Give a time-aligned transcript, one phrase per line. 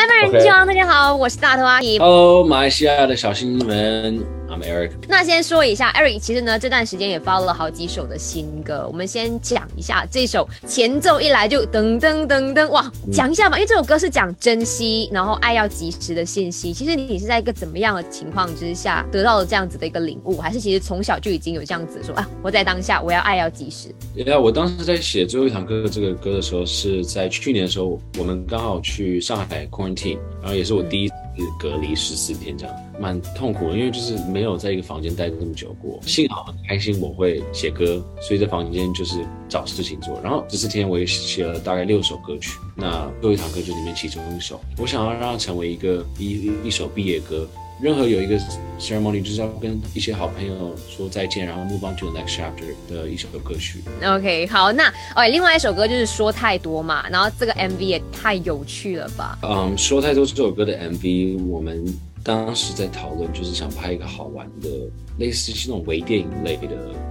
[0.00, 1.98] 麦麦人气王，大家好，我是大头阿姨。
[1.98, 4.18] Hello，马来西亚的小新们
[4.50, 4.90] ，I'm Eric。
[5.08, 16.72] 那先说一下，Eric 其实呢这段时间也发了好几首的新歌，我们先讲一下这首前奏一来就噔噔噔噔，哇，讲一下吧，因为这首歌是讲珍惜，然后爱要及时的信息。
[16.72, 23.94] 其实你是在一个怎么样的情况之下得到了这样子的一个领悟，还是其实从小就已经有这样子说啊，活在当下，我要爱要及时。
[24.16, 31.14] 对啊，我当时在写最后一堂课这个歌的时候，是在去年的时候，我们刚好去上海 quarantine，然后也是我第一次
[31.58, 35.98] 隔离十四天，这样蛮痛苦的，因为就是没有在一个房间待过那么久过。
[36.06, 40.20] 幸好很开心我会写歌，所以在房间就是找事情做。
[40.22, 47.48] 然后十四天我也写了大概六首歌曲，那最后一堂课就里面其中一首，我想要让它成为一个一一首毕业歌。
[47.82, 48.38] 任何有一个
[48.78, 53.82] ceremony 就是要跟一些好朋友说再见，然后 move on to the next chapter 的一首歌曲。
[54.04, 59.38] OK，好，那哦，另外一首歌就是说太多嘛，然后这个 MV 也太有趣了吧？
[59.42, 61.84] 嗯，说太多这首歌的 MV，我们
[62.22, 64.68] 当时在讨论，就是想拍一个好玩的，
[65.18, 66.68] 类似是那种微电影类的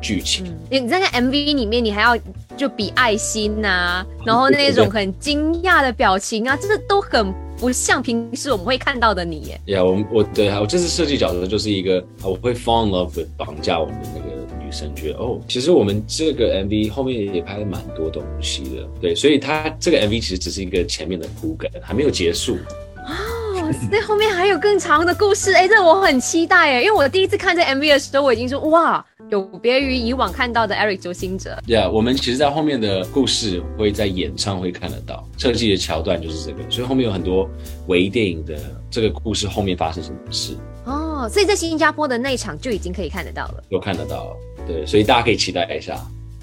[0.00, 0.44] 剧情。
[0.70, 2.16] 你你在那 MV 里面，你还要
[2.56, 9.60] 就比爱心呐、然后那种很惊讶的表情啊，这都很不像平时我们会看到的你耶。
[9.66, 22.56] 呀、我我对我这次设计角色就是一个，啊我会 fall in love with 绑架我们的那个女生，觉得哦，其实我们这个 MV 后面也拍了蛮多东西的，对，所以它这个 MV 其实只是一个前面的铺梗，还没有结束。
[22.96, 31.56] 哦，那后面还有更长的故事，哎，这我很期待哎，因为我第一次看这 MV 的时候，我已经说哇，有别于以往看到的 Eric 周星哲。
[31.66, 37.48] 呀我们其实，在后面的故事会在演唱会看得到，设计的桥段就是这个，所以后面有很多
[37.86, 38.58] 微电影的
[38.90, 43.62] 这个故事后面发生什么事哦，所以在新加坡的那一场就已经可以看得到了。
[43.70, 45.96] 都看得到，对，所以大家可以期待一下。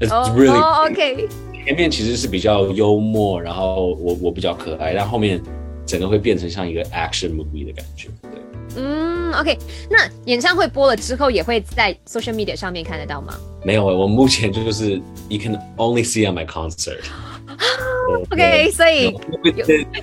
[0.00, 1.28] It's 哦 really 哦，OK，
[1.64, 5.42] 前面其实是比较幽默，然后我我比较可爱，但后面
[5.84, 8.29] 整个会变成像一个 action movie 的感觉，对。
[8.76, 13.34] 嗯，OK，那演唱会播了之后，也会在 social media 上面看得到吗？
[13.64, 17.00] 没有，我目前就是 you can only see on my concert。
[18.30, 19.12] OK，所以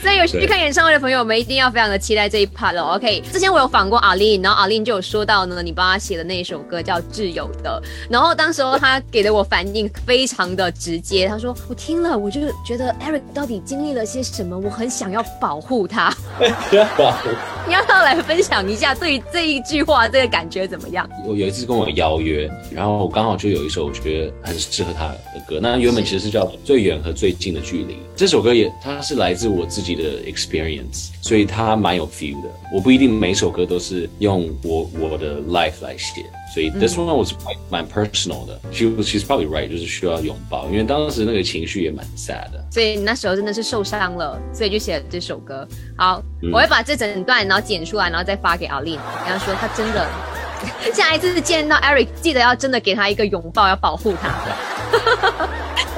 [0.00, 2.82] 所以有去看演唱会的朋友们一定要非常的期待这一 part 了。
[2.82, 16.14] OK，之前我有访过阿令，然后阿令就有说到呢，你帮他写的那一首歌叫《挚友的》，然后当时候他给的我反应非常的直接，他说我听了我就觉得 Eric 到底经历了些什么，我很想要保护他。
[17.66, 21.08] 你要不要来分享一下对于这一句话这个感觉怎么样？
[21.24, 27.94] 我有一次跟我邀约，然后我刚好就有一首我觉得很适合他的歌，那原本其实是叫《最远和最近的距离》。
[28.16, 32.48] 这首歌也它是来自我自己的 experience，所以它蛮有 feel 的。
[32.74, 37.32] 我不一定每首歌都是用我我的 life 来写，所以 this one was
[37.70, 38.60] 蛮 personal 的。
[38.72, 42.64] She she's probably right，就是需要拥抱，因为当时那个情绪也蛮 sad 的。
[42.70, 45.66] 所以你那时候真的是受伤了，所以就写了这首歌。
[45.96, 48.98] 好，嗯我会把这整段然后剪出来，然后再发给阿丽。
[49.26, 50.08] 然后说他真的
[50.94, 54.30] 下一次见到 Eric，记得要真的给他一个拥抱，要保护他。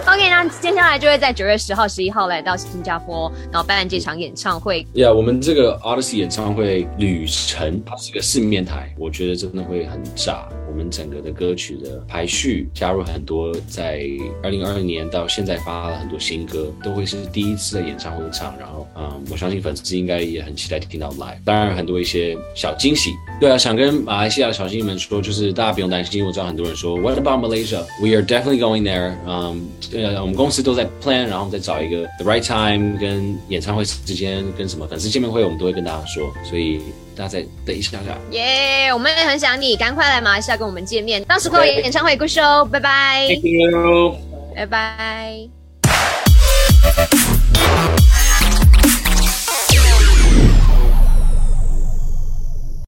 [0.07, 4.87] OK，那接下来就会在九月十号、十一号来到新加坡，然后办这场演唱会。
[4.95, 10.47] 呀我们这个 Odyssey 演唱会旅程，它是个四面台，我觉得真的会很炸。
[10.71, 14.03] 我们整个的歌曲的排序加入很多，在
[14.43, 18.53] 二零二零年到现在发了很多新歌，都会是第一次的演唱会唱。
[18.59, 21.39] 然后，嗯，我相信粉丝应该也很期待听到 live。
[21.45, 23.13] 当然，很多一些小惊喜。
[23.41, 27.85] 对啊，想跟马来西亚的小新们说，就是大家不用担心，我知道很多人说 What about Malaysia?
[28.03, 29.15] We are definitely going there.
[29.29, 36.81] 嗯，呃，我们公司都在 plan，然后我们再找一个 the right time 跟演唱会之间跟什么粉丝见面会，我们都会跟大家说，所以
[37.17, 38.19] 大家再等一下下。
[38.33, 41.23] 耶我们也很想你，赶快来马来西亚跟我们见面。
[41.25, 44.17] 到时候演唱会，good show，拜拜，Thank you.
[44.57, 45.49] 拜拜。